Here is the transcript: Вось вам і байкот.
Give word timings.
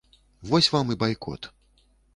Вось 0.53 0.71
вам 0.77 0.91
і 0.97 0.99
байкот. 1.07 1.51